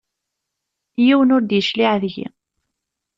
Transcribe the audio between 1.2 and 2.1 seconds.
ur d-yecliε